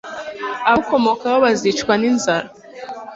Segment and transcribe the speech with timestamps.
[0.69, 2.47] abamukomokaho bazicwa n'inzara